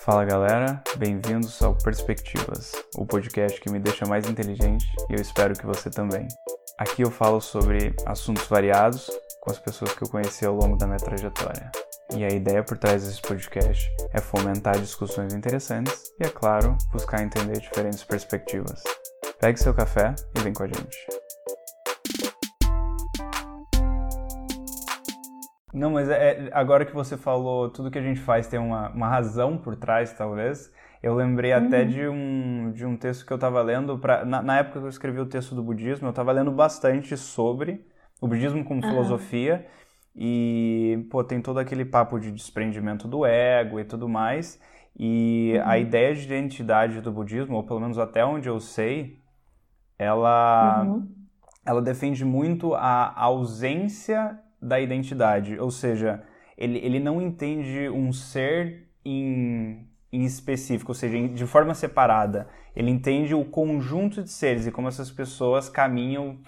[0.00, 5.54] Fala galera, bem-vindos ao Perspectivas, o podcast que me deixa mais inteligente e eu espero
[5.54, 6.26] que você também.
[6.76, 9.08] Aqui eu falo sobre assuntos variados
[9.40, 11.70] com as pessoas que eu conheci ao longo da minha trajetória.
[12.16, 17.22] E a ideia por trás desse podcast é fomentar discussões interessantes e, é claro, buscar
[17.22, 18.82] entender diferentes perspectivas.
[19.40, 21.21] Pegue seu café e vem com a gente.
[25.72, 29.08] Não, mas é, agora que você falou, tudo que a gente faz tem uma, uma
[29.08, 30.70] razão por trás, talvez.
[31.02, 31.66] Eu lembrei uhum.
[31.66, 33.98] até de um, de um texto que eu estava lendo.
[33.98, 37.16] Pra, na, na, época que eu escrevi o texto do budismo, eu estava lendo bastante
[37.16, 37.84] sobre
[38.20, 38.90] o budismo como uhum.
[38.90, 39.66] filosofia.
[40.14, 44.60] E, pô, tem todo aquele papo de desprendimento do ego e tudo mais.
[44.96, 45.68] E uhum.
[45.68, 49.22] a ideia de identidade do budismo, ou pelo menos até onde eu sei,
[49.98, 51.08] ela, uhum.
[51.64, 55.58] ela defende muito a ausência da identidade.
[55.58, 56.22] Ou seja,
[56.56, 62.48] ele, ele não entende um ser em, em específico, ou seja, de forma separada.
[62.74, 66.38] Ele entende o conjunto de seres e como essas pessoas caminham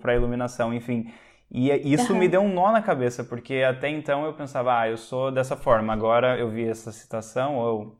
[0.00, 1.10] para a iluminação, enfim.
[1.50, 2.18] E isso uhum.
[2.18, 5.56] me deu um nó na cabeça, porque até então eu pensava, ah, eu sou dessa
[5.56, 7.96] forma, agora eu vi essa citação, ou eu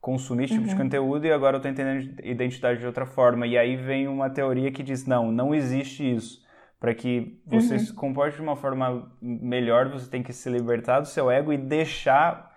[0.00, 0.70] consumi esse tipo uhum.
[0.70, 3.46] de conteúdo e agora eu estou entendendo identidade de outra forma.
[3.46, 6.42] E aí vem uma teoria que diz, não, não existe isso
[6.82, 7.78] para que você uhum.
[7.78, 11.56] se comporte de uma forma melhor, você tem que se libertar do seu ego e
[11.56, 12.56] deixar,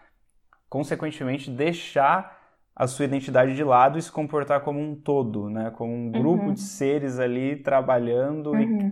[0.67, 2.35] consequentemente, deixar
[2.75, 5.71] a sua identidade de lado e se comportar como um todo, né?
[5.77, 6.53] Como um grupo uhum.
[6.53, 8.87] de seres ali trabalhando uhum.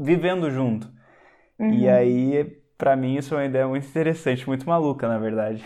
[0.00, 0.92] e vivendo junto.
[1.60, 1.94] E uhum.
[1.94, 2.44] aí,
[2.76, 5.62] para mim, isso é uma ideia muito interessante, muito maluca, na verdade.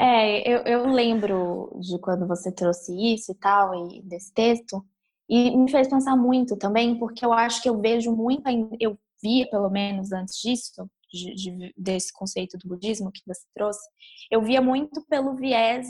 [0.00, 4.82] É, eu, eu lembro de quando você trouxe isso e tal, e desse texto,
[5.28, 8.42] e me fez pensar muito também, porque eu acho que eu vejo muito,
[8.80, 13.86] eu via pelo menos antes disso, de, de, desse conceito do budismo que você trouxe,
[14.30, 15.86] eu via muito pelo viés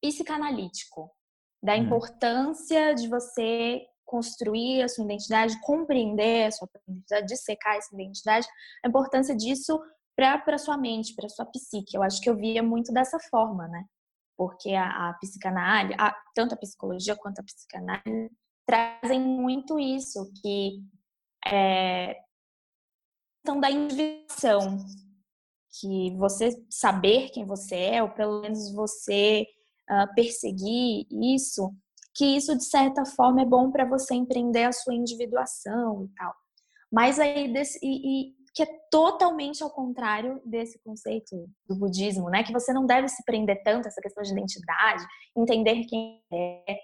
[0.00, 1.10] psicanalítico,
[1.62, 1.84] da uhum.
[1.84, 8.46] importância de você construir a sua identidade, compreender a sua identidade, dissecar essa identidade,
[8.84, 9.80] a importância disso
[10.16, 11.96] para sua mente, para sua psique.
[11.96, 13.84] Eu acho que eu via muito dessa forma, né?
[14.36, 18.30] Porque a, a psicanálise, a, tanto a psicologia quanto a psicanálise,
[18.66, 20.82] trazem muito isso, que
[21.46, 22.16] é
[23.60, 24.78] da individuação,
[25.80, 29.46] que você saber quem você é, ou pelo menos você
[29.90, 31.72] uh, perseguir isso,
[32.14, 36.34] que isso de certa forma é bom para você empreender a sua individuação e tal.
[36.90, 42.42] Mas aí desse, e, e, que é totalmente ao contrário desse conceito do budismo, né?
[42.42, 45.04] Que você não deve se prender tanto a essa questão de identidade,
[45.36, 46.78] entender quem é,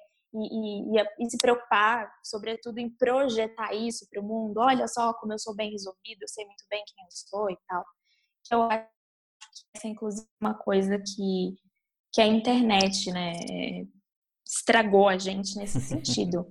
[0.44, 4.58] e, e, e, se preocupar, sobretudo, em projetar isso para o mundo.
[4.58, 7.56] Olha só como eu sou bem resolvido, eu sei muito bem quem eu sou e
[7.66, 7.84] tal.
[8.50, 11.56] Eu acho que essa é, inclusive, uma coisa que,
[12.12, 13.32] que a internet né,
[14.46, 16.46] estragou a gente nesse sentido.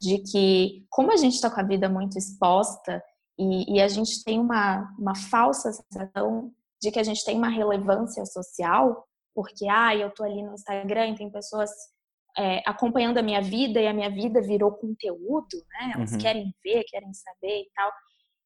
[0.00, 3.02] de que, como a gente está com a vida muito exposta
[3.38, 7.48] e, e a gente tem uma, uma falsa sensação de que a gente tem uma
[7.48, 11.70] relevância social, porque, ah, eu tô ali no Instagram e tem pessoas
[12.36, 15.92] é, acompanhando a minha vida e a minha vida virou conteúdo, né?
[15.94, 16.18] Elas uhum.
[16.18, 17.92] querem ver, querem saber e tal.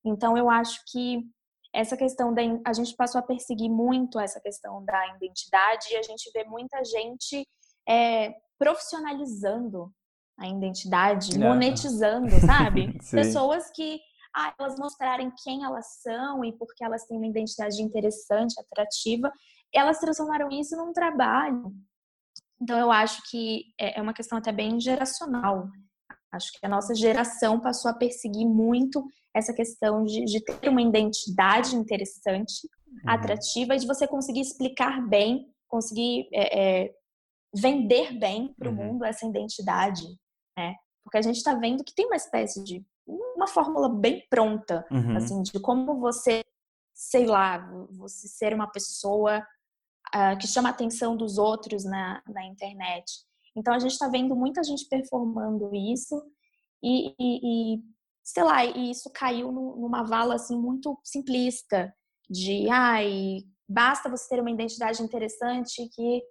[0.04, 1.22] Então eu acho que
[1.72, 6.02] essa questão da a gente passou a perseguir muito essa questão da identidade e a
[6.02, 7.46] gente vê muita gente
[7.88, 9.92] é, profissionalizando
[10.38, 12.98] a identidade, monetizando, sabe?
[13.10, 14.00] Pessoas que
[14.34, 19.32] ah, elas mostrarem quem elas são e porque elas têm uma identidade interessante, atrativa,
[19.72, 21.72] elas transformaram isso num trabalho,
[22.61, 25.69] então, eu acho que é, é uma questão até bem geracional.
[26.33, 30.83] Acho que a nossa geração passou a perseguir muito essa questão de, de ter uma
[30.83, 33.11] identidade interessante, uhum.
[33.11, 36.94] atrativa, e de você conseguir explicar bem, conseguir é, é,
[37.55, 38.93] vender bem para o uhum.
[38.93, 40.05] mundo essa identidade,
[40.56, 40.75] né?
[41.05, 45.17] Porque a gente está vendo que tem uma espécie de uma fórmula bem pronta, uhum.
[45.17, 46.43] assim, de como você,
[46.93, 47.59] sei lá,
[47.91, 49.47] você ser uma pessoa
[50.15, 53.25] uh, que chama a atenção dos outros na, na internet.
[53.56, 56.23] Então a gente está vendo muita gente performando isso
[56.82, 57.82] e, e, e,
[58.23, 61.93] sei lá, e isso caiu numa vala assim muito simplista
[62.29, 63.38] de ai,
[63.69, 66.23] basta você ter uma identidade interessante que,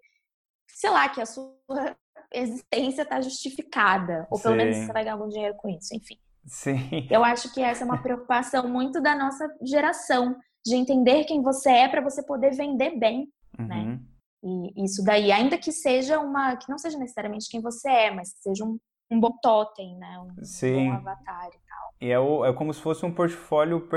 [0.68, 1.56] sei lá, que a sua
[2.34, 4.58] existência está justificada, ou pelo Sim.
[4.58, 6.18] menos você vai ganhar algum dinheiro com isso, enfim.
[6.46, 7.08] Sim.
[7.10, 10.36] Eu acho que essa é uma preocupação muito da nossa geração,
[10.66, 13.28] de entender quem você é para você poder vender bem?
[13.60, 13.68] Uhum.
[13.68, 14.00] Né?
[14.44, 18.34] E isso daí, ainda que seja uma, que não seja necessariamente quem você é, mas
[18.34, 18.80] que seja um,
[19.10, 20.20] um bom totem, né?
[20.20, 20.90] Um Sim.
[20.90, 21.94] bom avatar e tal.
[22.00, 23.90] E é, o, é como se fosse um portfólio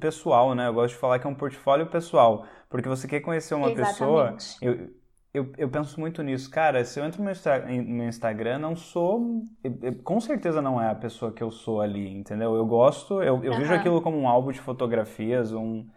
[0.00, 0.66] pessoal, né?
[0.66, 3.92] Eu gosto de falar que é um portfólio pessoal, porque você quer conhecer uma Exatamente.
[3.92, 4.36] pessoa.
[4.60, 4.90] Eu,
[5.32, 6.50] eu, eu penso muito nisso.
[6.50, 9.44] Cara, se eu entro no meu, no Instagram, não sou.
[10.04, 12.54] com certeza não é a pessoa que eu sou ali, entendeu?
[12.54, 13.58] Eu gosto, eu, eu uhum.
[13.58, 15.88] vejo aquilo como um álbum de fotografias, um,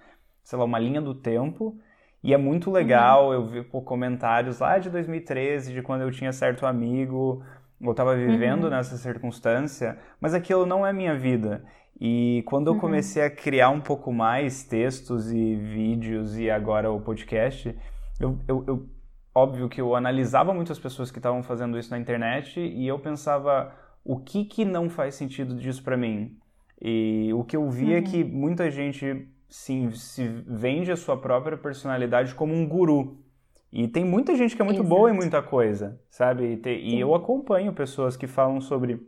[0.43, 1.77] sei lá, uma linha do tempo.
[2.25, 3.33] E é muito legal, uhum.
[3.33, 7.43] eu vi por comentários lá de 2013, de quando eu tinha certo amigo,
[7.79, 8.71] eu estava vivendo uhum.
[8.71, 11.63] nessa circunstância, mas aquilo não é minha vida.
[12.01, 12.79] E quando eu uhum.
[12.79, 17.77] comecei a criar um pouco mais textos e vídeos e agora o podcast,
[18.19, 18.89] eu, eu, eu
[19.35, 23.71] óbvio que eu analisava muitas pessoas que estavam fazendo isso na internet e eu pensava
[24.03, 26.35] o que que não faz sentido disso para mim.
[26.81, 27.97] E o que eu via uhum.
[27.97, 28.29] é que uhum.
[28.29, 33.17] muita gente sim, se vende a sua própria personalidade como um guru.
[33.71, 34.89] E tem muita gente que é muito Exato.
[34.89, 36.53] boa em muita coisa, sabe?
[36.53, 39.05] E, te, e eu acompanho pessoas que falam sobre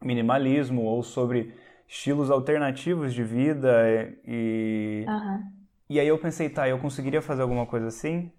[0.00, 1.54] minimalismo ou sobre
[1.88, 3.72] estilos alternativos de vida
[4.24, 5.04] e...
[5.08, 5.56] Uhum.
[5.88, 8.32] E aí eu pensei, tá, eu conseguiria fazer alguma coisa assim?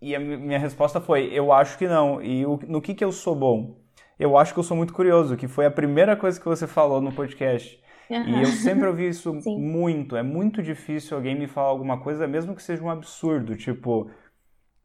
[0.00, 2.20] E a minha resposta foi, eu acho que não.
[2.22, 3.78] E o, no que que eu sou bom?
[4.18, 7.00] Eu acho que eu sou muito curioso, que foi a primeira coisa que você falou
[7.00, 7.81] no podcast.
[8.10, 8.40] Uhum.
[8.40, 10.16] E eu sempre ouvi isso muito.
[10.16, 13.56] É muito difícil alguém me falar alguma coisa, mesmo que seja um absurdo.
[13.56, 14.10] Tipo,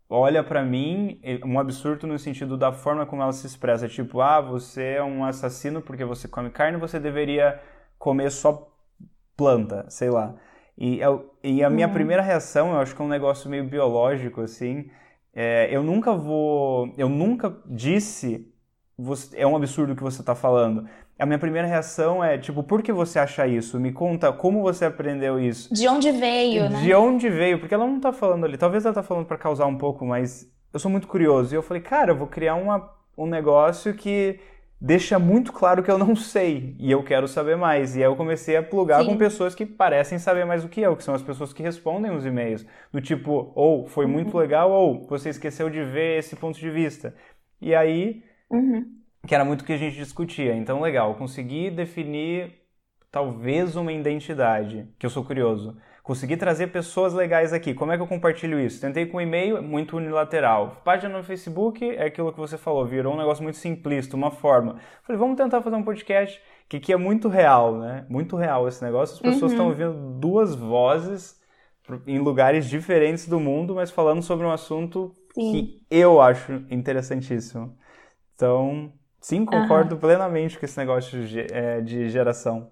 [0.10, 3.88] olha para mim, um absurdo no sentido da forma como ela se expressa.
[3.88, 7.62] Tipo, ah, você é um assassino porque você come carne, você deveria
[7.98, 8.72] comer só
[9.36, 10.36] planta, sei lá.
[10.78, 11.94] E, eu, e a minha uhum.
[11.94, 14.90] primeira reação, eu acho que é um negócio meio biológico, assim,
[15.34, 16.94] é, eu nunca vou.
[16.98, 18.52] Eu nunca disse.
[18.98, 20.88] Você, é um absurdo o que você está falando.
[21.20, 23.80] A minha primeira reação é, tipo, por que você acha isso?
[23.80, 25.74] Me conta como você aprendeu isso.
[25.74, 26.82] De onde veio, né?
[26.82, 28.58] De onde veio, porque ela não está falando ali.
[28.58, 31.54] Talvez ela está falando para causar um pouco, mas eu sou muito curioso.
[31.54, 34.40] E eu falei, cara, eu vou criar uma, um negócio que
[34.80, 37.96] deixa muito claro que eu não sei e eu quero saber mais.
[37.96, 39.08] E aí eu comecei a plugar Sim.
[39.08, 42.12] com pessoas que parecem saber mais do que eu, que são as pessoas que respondem
[42.12, 42.66] os e-mails.
[42.92, 44.40] Do tipo, ou foi muito uhum.
[44.40, 47.14] legal, ou você esqueceu de ver esse ponto de vista.
[47.60, 48.86] E aí, uhum.
[49.26, 50.56] que era muito o que a gente discutia.
[50.56, 52.54] Então, legal, consegui definir
[53.12, 55.78] talvez uma identidade, que eu sou curioso.
[56.04, 57.74] Consegui trazer pessoas legais aqui.
[57.74, 58.80] Como é que eu compartilho isso?
[58.80, 60.82] Tentei com e-mail, muito unilateral.
[60.86, 64.78] Página no Facebook é aquilo que você falou, virou um negócio muito simplista, uma forma.
[65.04, 68.06] Falei, vamos tentar fazer um podcast que aqui é muito real, né?
[68.08, 69.16] Muito real esse negócio.
[69.16, 69.72] As pessoas estão uhum.
[69.72, 71.42] ouvindo duas vozes
[72.06, 75.52] em lugares diferentes do mundo, mas falando sobre um assunto sim.
[75.52, 77.78] que eu acho interessantíssimo.
[78.38, 80.00] Então, sim, concordo uhum.
[80.00, 82.72] plenamente com esse negócio de, é, de geração.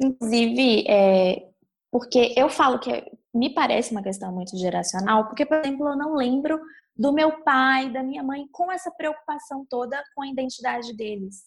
[0.00, 1.50] Inclusive, é,
[1.90, 6.14] porque eu falo que me parece uma questão muito geracional, porque, por exemplo, eu não
[6.14, 6.60] lembro
[6.96, 11.42] do meu pai, da minha mãe, com essa preocupação toda com a identidade deles.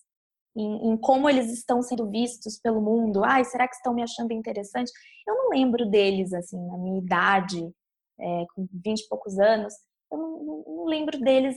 [0.55, 3.23] Em, em, como eles estão sendo vistos pelo mundo.
[3.23, 4.91] Ai, será que estão me achando interessante?
[5.25, 7.71] Eu não lembro deles, assim, na minha idade,
[8.19, 9.73] é, com 20 e poucos anos,
[10.11, 11.55] eu não, não, não lembro deles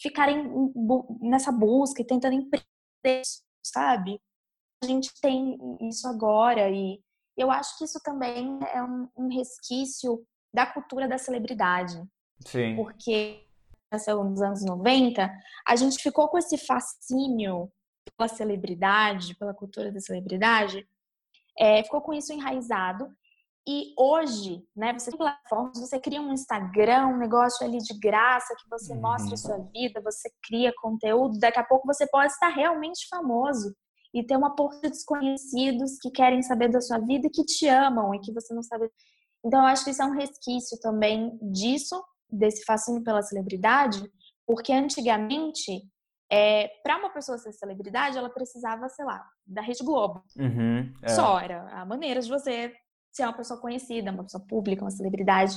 [0.00, 0.50] ficarem
[1.20, 3.22] nessa busca e tentando empreender,
[3.64, 4.20] sabe?
[4.82, 7.00] A gente tem isso agora e
[7.36, 12.00] eu acho que isso também é um, um resquício da cultura da celebridade.
[12.46, 12.76] Sim.
[12.76, 13.44] Porque
[13.92, 15.30] nos anos 90,
[15.66, 17.70] a gente ficou com esse fascínio
[18.16, 20.86] pela celebridade, pela cultura da celebridade,
[21.58, 23.08] é, ficou com isso enraizado.
[23.70, 28.56] E hoje, né, você tem plataformas, você cria um Instagram, um negócio ali de graça
[28.56, 29.02] que você uhum.
[29.02, 33.76] mostra a sua vida, você cria conteúdo, daqui a pouco você pode estar realmente famoso
[34.14, 37.68] e ter uma porta de desconhecidos que querem saber da sua vida e que te
[37.68, 38.88] amam e que você não sabe.
[39.44, 44.02] Então, eu acho que isso é um resquício também disso, desse fascínio pela celebridade,
[44.46, 45.82] porque antigamente,
[46.32, 50.24] é, para uma pessoa ser celebridade, ela precisava, sei lá, da Rede Globo.
[50.38, 51.08] Uhum, é.
[51.10, 52.72] Só era a maneira de você
[53.18, 55.56] ser uma pessoa conhecida, uma pessoa pública, uma celebridade.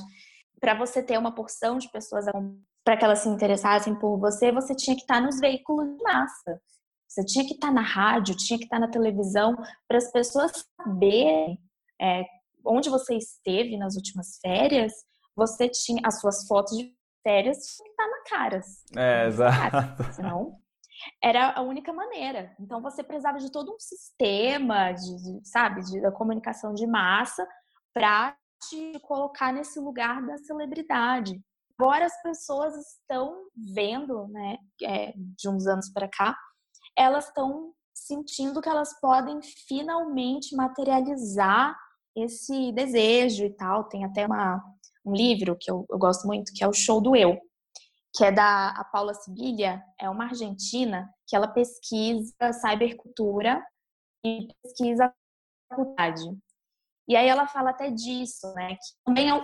[0.60, 2.25] Para você ter uma porção de pessoas
[2.84, 6.60] para que elas se interessassem por você, você tinha que estar nos veículos de massa.
[7.08, 9.56] Você tinha que estar tá na rádio, tinha que estar tá na televisão
[9.88, 11.60] para as pessoas saberem
[12.01, 12.24] é,
[12.65, 14.94] onde você esteve nas últimas férias.
[15.36, 18.65] Você tinha as suas fotos de férias tinha que estar tá na caras.
[18.96, 20.13] É, exato.
[20.13, 20.56] Senão,
[21.24, 22.55] era a única maneira.
[22.60, 27.48] Então você precisava de todo um sistema de, de sabe, de, da comunicação de massa
[27.93, 28.36] para
[28.70, 31.39] te colocar nesse lugar da celebridade.
[31.79, 36.38] Agora as pessoas estão vendo, né, é, de uns anos para cá,
[36.96, 41.75] elas estão sentindo que elas podem finalmente materializar
[42.15, 43.86] esse desejo e tal.
[43.86, 44.62] Tem até uma,
[45.05, 47.39] um livro que eu, eu gosto muito, que é o Show do Eu,
[48.13, 53.65] que é da a Paula Sibilia, é uma argentina que ela pesquisa cybercultura
[54.24, 55.13] e pesquisa
[55.70, 56.24] faculdade.
[57.08, 58.75] E aí ela fala até disso, né?
[58.75, 59.44] Que também é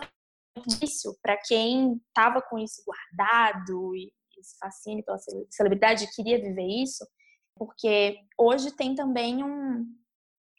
[0.82, 5.18] isso para quem estava com isso guardado e esse fascínio pela
[5.50, 7.06] celebridade queria viver isso,
[7.56, 9.86] porque hoje tem também um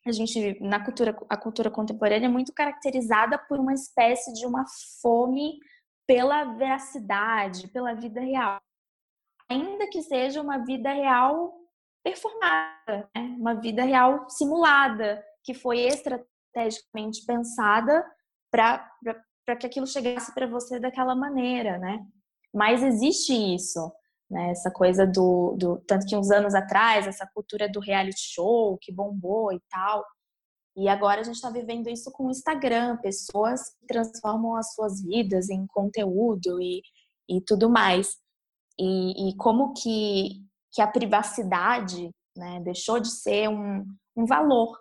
[0.07, 4.65] a gente na cultura a cultura contemporânea é muito caracterizada por uma espécie de uma
[5.03, 5.59] fome
[6.09, 8.59] pela veracidade, pela vida real.
[9.49, 11.55] Ainda que seja uma vida real
[12.03, 13.37] performada, né?
[13.38, 18.05] uma vida real simulada, que foi estrategicamente pensada
[18.50, 18.91] para
[19.61, 22.05] que aquilo chegasse para você daquela maneira, né?
[22.55, 23.93] Mas existe isso,
[24.31, 24.50] né?
[24.50, 28.93] Essa coisa do, do tanto que uns anos atrás essa cultura do reality show que
[28.93, 30.05] bombou e tal.
[30.78, 35.02] E agora a gente está vivendo isso com o Instagram, pessoas que transformam as suas
[35.02, 36.82] vidas em conteúdo e,
[37.28, 38.16] e tudo mais.
[38.78, 40.40] E, e como que,
[40.73, 43.85] que a privacidade né, deixou de ser um,
[44.16, 44.78] um valor.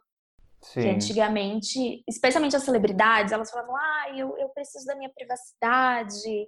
[0.62, 0.82] Sim.
[0.82, 6.48] Que antigamente, especialmente as celebridades, elas falavam: ah, eu, eu preciso da minha privacidade,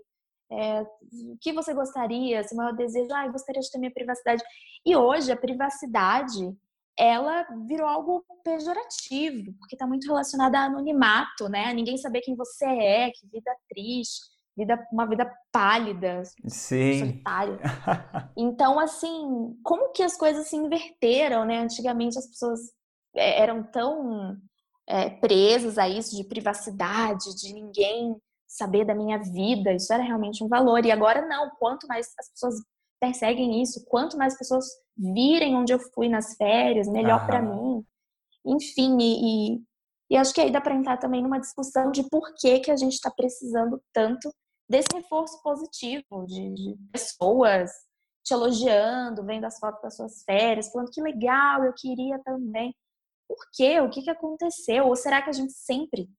[0.52, 4.44] é, o que você gostaria, seu maior desejo, ah, eu gostaria de ter minha privacidade.
[4.86, 6.56] E hoje a privacidade
[7.00, 11.68] ela virou algo pejorativo, porque está muito relacionada a anonimato, né?
[11.68, 14.20] A ninguém saber quem você é, que vida triste,
[14.58, 17.00] vida, uma vida pálida, Sim.
[17.00, 17.58] solitária.
[18.38, 21.60] Então, assim, como que as coisas se inverteram, né?
[21.60, 22.60] Antigamente as pessoas
[23.16, 24.38] é, eram tão
[24.88, 28.16] é, presas a isso de privacidade, de ninguém
[28.48, 30.86] saber da minha vida, isso era realmente um valor.
[30.86, 32.56] E agora não, quanto mais as pessoas
[33.00, 34.66] perseguem isso, quanto mais pessoas
[34.98, 37.86] virem onde eu fui nas férias, melhor para mim.
[38.46, 39.64] Enfim, e, e,
[40.12, 42.76] e, acho que aí dá para entrar também numa discussão de por que, que a
[42.76, 44.34] gente está precisando tanto
[44.70, 47.72] desse reforço positivo, de, de, pessoas
[48.24, 52.76] te elogiando, vendo as fotos das suas férias, falando que legal, eu queria também.
[53.28, 53.80] Por quê?
[53.80, 54.88] O que, que aconteceu?
[54.88, 56.10] Ou será que a gente sempre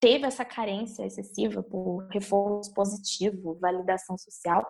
[0.00, 4.66] teve essa carência excessiva por reforço positivo, validação social?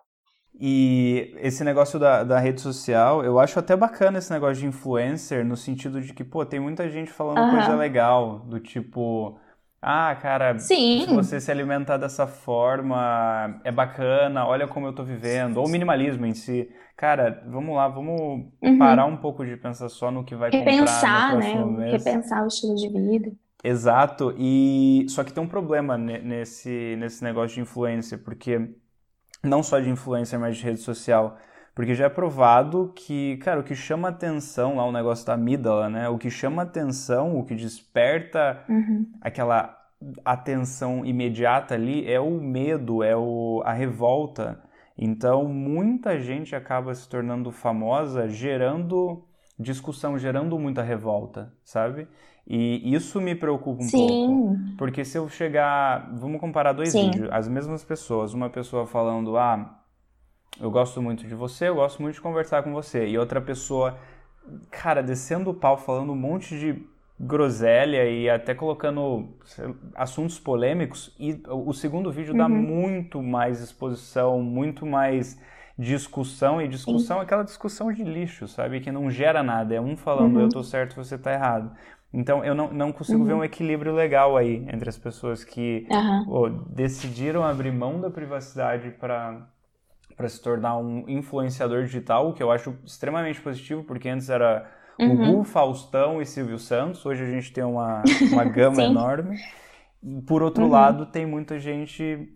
[0.60, 5.44] E esse negócio da, da rede social, eu acho até bacana esse negócio de influencer,
[5.44, 7.50] no sentido de que, pô, tem muita gente falando uhum.
[7.50, 9.38] coisa legal, do tipo,
[9.84, 11.06] ah, cara, Sim.
[11.06, 15.56] se você se alimentar dessa forma, é bacana, olha como eu tô vivendo.
[15.56, 16.70] Ou minimalismo em si.
[16.96, 18.78] Cara, vamos lá, vamos uhum.
[18.78, 21.84] parar um pouco de pensar só no que vai Repensar, comprar no próximo né?
[21.84, 22.04] mês.
[22.04, 23.32] Repensar o estilo de vida.
[23.64, 28.70] Exato, e só que tem um problema nesse, nesse negócio de influência, porque
[29.42, 31.36] não só de influencer, mas de rede social.
[31.74, 35.88] Porque já é provado que, cara, o que chama atenção lá, o negócio da amígdala,
[35.88, 36.08] né?
[36.08, 39.06] O que chama atenção, o que desperta uhum.
[39.20, 39.78] aquela
[40.24, 44.60] atenção imediata ali é o medo, é o, a revolta.
[44.98, 49.24] Então, muita gente acaba se tornando famosa gerando
[49.58, 52.06] discussão, gerando muita revolta, sabe?
[52.46, 54.06] E isso me preocupa um Sim.
[54.06, 54.58] pouco.
[54.76, 56.10] Porque se eu chegar.
[56.14, 57.10] Vamos comparar dois Sim.
[57.10, 58.34] vídeos, as mesmas pessoas.
[58.34, 59.80] Uma pessoa falando, ah,
[60.60, 63.06] eu gosto muito de você, eu gosto muito de conversar com você.
[63.06, 63.96] E outra pessoa,
[64.70, 66.84] cara, descendo o pau, falando um monte de
[67.18, 69.28] groselha e até colocando
[69.94, 71.14] assuntos polêmicos.
[71.18, 72.38] E o segundo vídeo uhum.
[72.38, 75.40] dá muito mais exposição, muito mais
[75.78, 76.60] discussão.
[76.60, 78.80] E discussão é aquela discussão de lixo, sabe?
[78.80, 79.74] Que não gera nada.
[79.74, 80.42] É um falando, uhum.
[80.42, 81.70] eu tô certo, você tá errado.
[82.12, 83.24] Então eu não, não consigo uhum.
[83.24, 86.24] ver um equilíbrio legal aí entre as pessoas que uhum.
[86.28, 89.48] oh, decidiram abrir mão da privacidade para
[90.14, 94.70] para se tornar um influenciador digital, o que eu acho extremamente positivo, porque antes era
[95.00, 95.12] uhum.
[95.12, 99.38] o Gu, Faustão e Silvio Santos, hoje a gente tem uma, uma gama enorme.
[100.26, 100.70] Por outro uhum.
[100.70, 102.28] lado, tem muita gente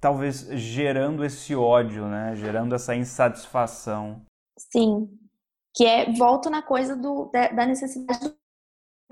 [0.00, 2.34] talvez gerando esse ódio, né?
[2.34, 4.22] Gerando essa insatisfação.
[4.58, 5.08] Sim.
[5.74, 8.34] Que é, volto na coisa do, da, da necessidade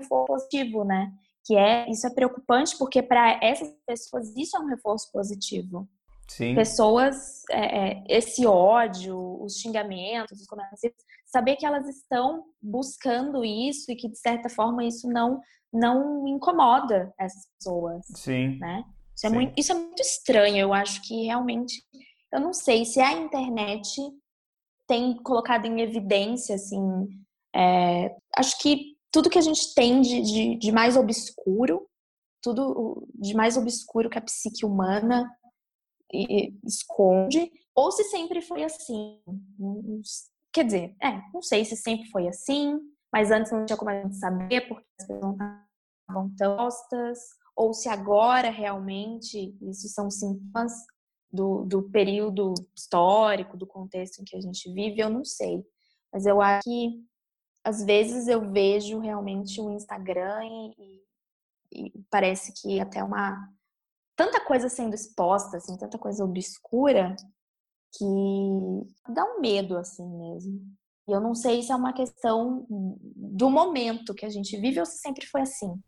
[0.01, 1.11] reforço positivo, né?
[1.45, 5.87] Que é isso é preocupante porque para essas pessoas isso é um reforço positivo.
[6.27, 6.55] Sim.
[6.55, 10.79] Pessoas, é, é, esse ódio, os xingamentos, os comentários,
[11.25, 15.41] saber que elas estão buscando isso e que de certa forma isso não
[15.73, 18.05] não incomoda essas pessoas.
[18.15, 18.57] Sim.
[18.59, 18.83] Né?
[19.15, 20.57] Isso, É muito, isso é muito estranho.
[20.57, 21.81] Eu acho que realmente,
[22.31, 24.01] eu não sei se a internet
[24.87, 27.07] tem colocado em evidência, assim,
[27.55, 31.87] é, acho que tudo que a gente tem de, de, de, mais obscuro,
[32.41, 35.29] tudo de mais obscuro que a psique humana
[36.65, 39.21] esconde, ou se sempre foi assim.
[40.53, 42.79] Quer dizer, é, não sei se sempre foi assim,
[43.11, 47.19] mas antes não tinha como a gente saber porque as pessoas não estavam tão postas,
[47.55, 50.73] ou se agora realmente isso são sintomas
[51.31, 55.63] do, do período histórico, do contexto em que a gente vive, eu não sei.
[56.11, 57.05] Mas eu acho que
[57.63, 61.01] às vezes eu vejo realmente o Instagram e,
[61.71, 63.47] e, parece que até uma
[64.15, 67.15] tanta coisa sendo exposta, assim, tanta coisa obscura,
[67.93, 68.05] que
[69.09, 70.61] dá um medo, assim mesmo.
[71.07, 74.85] E eu não sei se é uma questão do momento que a gente vive ou
[74.85, 75.81] se sempre foi assim.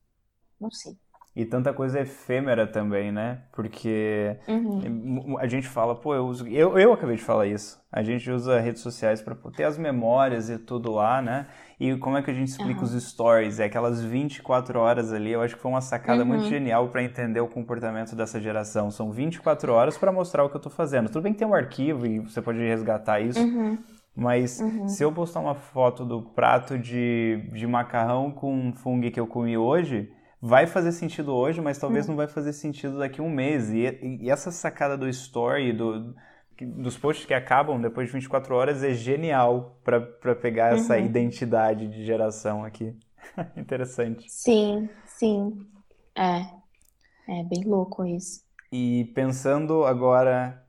[0.60, 0.98] Não sei.
[1.36, 3.40] E tanta coisa efêmera também, né?
[3.52, 5.36] Porque uhum.
[5.40, 6.48] a gente fala, pô, eu uso.
[6.48, 7.82] Eu, eu acabei de falar isso.
[7.92, 11.48] A gente usa redes sociais para ter as memórias e tudo lá, né?
[11.80, 12.86] E como é que a gente explica uhum.
[12.86, 13.60] os stories?
[13.60, 15.32] É aquelas 24 horas ali.
[15.32, 16.28] Eu acho que foi uma sacada uhum.
[16.28, 18.92] muito genial para entender o comportamento dessa geração.
[18.92, 21.08] São 24 horas para mostrar o que eu tô fazendo.
[21.08, 23.40] Tudo bem que tem um arquivo e você pode resgatar isso.
[23.40, 23.80] Uhum.
[24.16, 24.88] Mas uhum.
[24.88, 29.58] se eu postar uma foto do prato de, de macarrão com fungo que eu comi
[29.58, 30.12] hoje
[30.46, 32.10] vai fazer sentido hoje, mas talvez hum.
[32.10, 33.70] não vai fazer sentido daqui a um mês.
[33.70, 36.14] E, e essa sacada do story, do,
[36.60, 41.06] dos posts que acabam depois de 24 horas, é genial para pegar essa uhum.
[41.06, 42.94] identidade de geração aqui.
[43.56, 44.26] Interessante.
[44.28, 45.66] Sim, sim.
[46.14, 46.42] É.
[47.26, 48.44] É bem louco isso.
[48.70, 50.62] E pensando agora,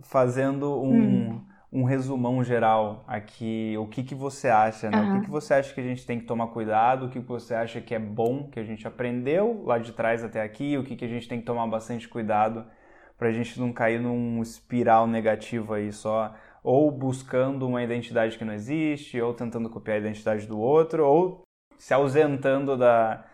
[0.00, 1.34] fazendo um.
[1.34, 4.98] Hum um resumão geral aqui, o que, que você acha, né?
[4.98, 5.08] Uhum.
[5.08, 7.26] O que, que você acha que a gente tem que tomar cuidado, o que, que
[7.26, 10.84] você acha que é bom, que a gente aprendeu lá de trás até aqui, o
[10.84, 12.66] que, que a gente tem que tomar bastante cuidado
[13.16, 18.44] para a gente não cair num espiral negativo aí só, ou buscando uma identidade que
[18.44, 21.42] não existe, ou tentando copiar a identidade do outro, ou
[21.78, 23.24] se ausentando da,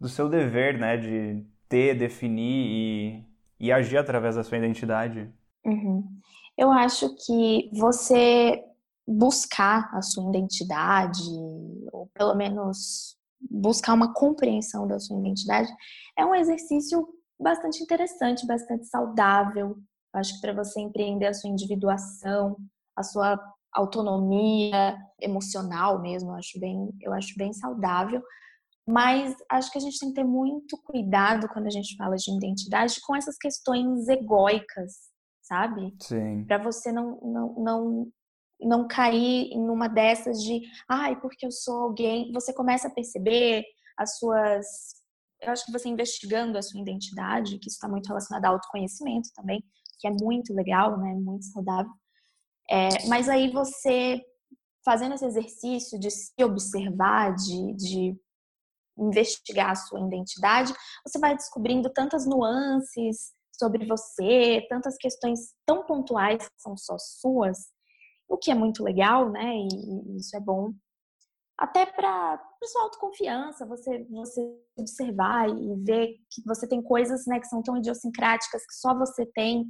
[0.00, 3.24] do seu dever, né, de ter, definir
[3.60, 5.30] e, e agir através da sua identidade.
[5.64, 6.02] Uhum.
[6.56, 8.62] Eu acho que você
[9.06, 11.22] buscar a sua identidade,
[11.92, 13.16] ou pelo menos
[13.50, 15.68] buscar uma compreensão da sua identidade,
[16.16, 17.06] é um exercício
[17.38, 19.76] bastante interessante, bastante saudável.
[20.14, 22.56] Eu acho que para você empreender a sua individuação,
[22.96, 23.38] a sua
[23.72, 28.22] autonomia emocional mesmo, eu acho bem, eu acho bem saudável.
[28.86, 32.30] Mas acho que a gente tem que ter muito cuidado quando a gente fala de
[32.30, 35.13] identidade com essas questões egóicas
[35.44, 35.94] sabe?
[36.00, 36.44] Sim.
[36.46, 38.12] Para você não, não, não,
[38.60, 42.32] não cair em uma dessas de, ai, porque eu sou alguém.
[42.32, 43.64] Você começa a perceber
[43.96, 44.66] as suas.
[45.40, 49.28] Eu acho que você investigando a sua identidade, que isso está muito relacionado ao autoconhecimento
[49.36, 49.62] também,
[50.00, 51.12] que é muito legal, né?
[51.14, 51.92] Muito saudável.
[52.70, 54.22] É, mas aí você
[54.82, 58.18] fazendo esse exercício de se observar, de, de
[58.98, 60.74] investigar a sua identidade,
[61.06, 67.58] você vai descobrindo tantas nuances, sobre você, tantas questões tão pontuais que são só suas,
[68.28, 69.54] o que é muito legal, né?
[69.56, 70.72] E, isso é bom.
[71.56, 74.40] Até para sua autoconfiança, você, você
[74.76, 79.24] observar e ver que você tem coisas né, que são tão idiosincráticas que só você
[79.26, 79.64] tem.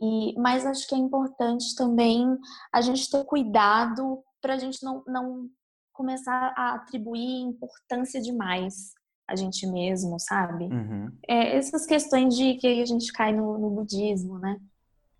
[0.00, 2.38] E, mas acho que é importante também
[2.72, 5.48] a gente ter cuidado para a gente não, não
[5.92, 8.92] começar a atribuir importância demais
[9.32, 10.64] a gente mesmo, sabe?
[10.64, 11.10] Uhum.
[11.26, 14.58] É, essas questões de que a gente cai no, no budismo, né?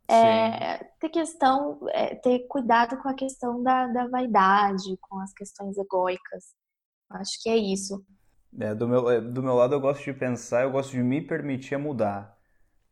[0.09, 5.77] É, ter questão, é, ter cuidado com a questão da, da vaidade, com as questões
[5.79, 6.55] egóicas.
[7.09, 8.05] Acho que é isso.
[8.61, 11.23] É, do, meu, é, do meu lado, eu gosto de pensar, eu gosto de me
[11.23, 12.37] permitir mudar,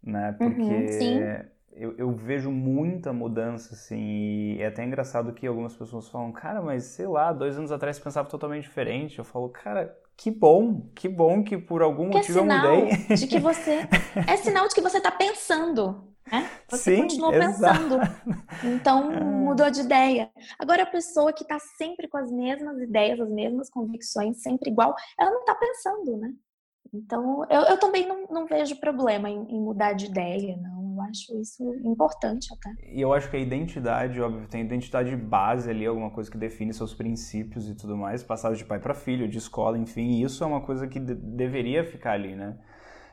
[0.02, 0.30] né?
[0.40, 5.76] Uhum, Porque uhum, eu, eu, vejo muita mudança, assim, e é até engraçado que algumas
[5.76, 9.18] pessoas falam, cara, mas sei lá, dois anos atrás pensava totalmente diferente.
[9.18, 12.44] Eu falo, cara, que bom, que bom que por algum que é motivo é eu
[12.44, 13.16] mudei.
[13.16, 13.88] De que você
[14.28, 16.46] é sinal de que você está pensando, né?
[16.68, 17.96] Você Sim, continua pensando.
[18.62, 19.18] Então é.
[19.18, 20.30] mudou de ideia.
[20.58, 24.94] Agora a pessoa que está sempre com as mesmas ideias, as mesmas convicções, sempre igual,
[25.18, 26.34] ela não está pensando, né?
[26.92, 31.02] Então eu, eu também não, não vejo problema em, em mudar de ideia, não eu
[31.02, 32.70] acho isso importante até.
[32.92, 36.72] E eu acho que a identidade, óbvio, tem identidade base ali, alguma coisa que define
[36.74, 40.46] seus princípios e tudo mais, passado de pai para filho, de escola, enfim, isso é
[40.46, 42.58] uma coisa que de deveria ficar ali, né?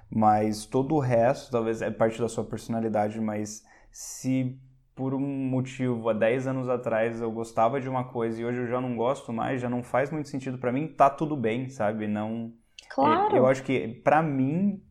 [0.10, 4.58] Mas todo o resto, talvez, é parte da sua personalidade, mas se
[4.96, 8.68] por um motivo há 10 anos atrás eu gostava de uma coisa e hoje eu
[8.68, 12.08] já não gosto mais, já não faz muito sentido para mim, tá tudo bem, sabe?
[12.08, 12.54] Não
[12.89, 13.36] Claro.
[13.36, 14.82] Eu acho que para mim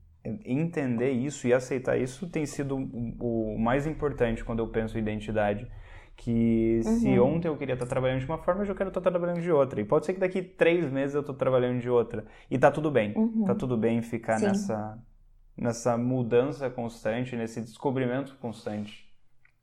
[0.44, 5.66] entender isso e aceitar isso tem sido o mais importante quando eu penso em identidade.
[6.16, 6.98] Que uhum.
[6.98, 9.52] se ontem eu queria estar trabalhando de uma forma, hoje eu quero estar trabalhando de
[9.52, 9.80] outra.
[9.80, 12.24] E pode ser que daqui três meses eu estou trabalhando de outra.
[12.50, 13.12] E tá tudo bem.
[13.14, 13.44] Uhum.
[13.44, 14.98] Tá tudo bem ficar nessa,
[15.54, 19.06] nessa mudança constante, nesse descobrimento constante.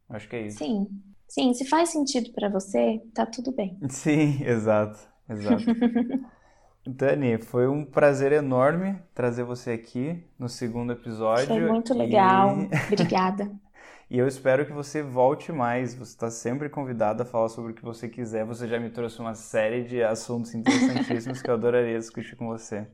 [0.07, 0.59] Acho que é isso.
[0.59, 0.87] Sim.
[1.27, 3.79] Sim, se faz sentido para você, tá tudo bem.
[3.89, 4.99] Sim, exato.
[5.27, 5.63] Exato.
[6.85, 11.47] Dani, foi um prazer enorme trazer você aqui no segundo episódio.
[11.47, 12.57] Foi muito legal.
[12.59, 12.69] E...
[12.91, 13.49] Obrigada.
[14.09, 15.95] e eu espero que você volte mais.
[15.95, 18.45] Você está sempre convidada a falar sobre o que você quiser.
[18.45, 22.85] Você já me trouxe uma série de assuntos interessantíssimos que eu adoraria discutir com você.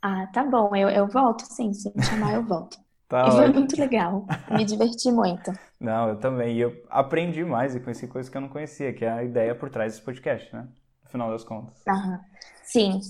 [0.00, 0.74] Ah, tá bom.
[0.76, 1.72] Eu, eu volto, sim.
[1.72, 2.78] Se me chamar, eu volto.
[3.08, 4.26] Tá foi muito legal.
[4.50, 5.52] Me diverti muito.
[5.78, 6.56] Não, eu também.
[6.56, 9.54] E eu aprendi mais e conheci coisas que eu não conhecia, que é a ideia
[9.54, 10.66] por trás desse podcast, né?
[11.16, 11.82] Final das contas.
[11.88, 12.20] Aham.
[12.62, 13.00] Sim.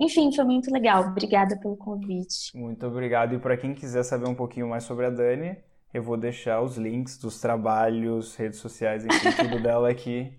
[0.00, 1.08] Enfim, foi muito legal.
[1.08, 2.56] Obrigada pelo convite.
[2.56, 3.34] Muito obrigado.
[3.34, 5.58] E para quem quiser saber um pouquinho mais sobre a Dani,
[5.92, 10.32] eu vou deixar os links dos trabalhos, redes sociais, enfim, tudo dela aqui,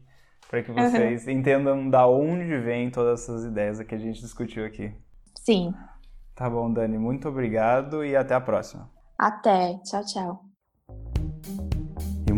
[0.49, 1.31] para que vocês uhum.
[1.31, 4.91] entendam da onde vem todas essas ideias que a gente discutiu aqui.
[5.35, 5.71] Sim.
[6.35, 6.97] Tá bom, Dani.
[6.97, 8.89] Muito obrigado e até a próxima.
[9.15, 9.77] Até.
[9.83, 10.50] Tchau, tchau.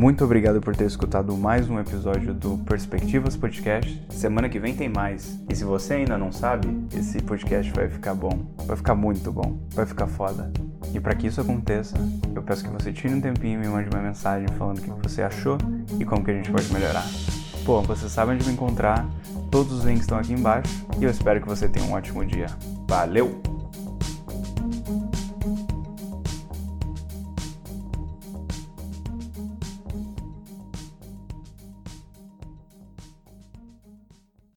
[0.03, 4.05] Muito obrigado por ter escutado mais um episódio do Perspectivas Podcast.
[4.09, 5.39] Semana que vem tem mais.
[5.49, 8.37] E se você ainda não sabe, esse podcast vai ficar bom.
[8.65, 9.57] Vai ficar muito bom.
[9.69, 10.51] Vai ficar foda.
[10.93, 11.95] E para que isso aconteça,
[12.35, 15.07] eu peço que você tire um tempinho e me mande uma mensagem falando o que
[15.07, 15.57] você achou
[15.97, 17.05] e como que a gente pode melhorar.
[17.63, 19.07] Pô, você sabe onde me encontrar,
[19.49, 22.47] todos os links estão aqui embaixo e eu espero que você tenha um ótimo dia.
[22.89, 23.52] Valeu!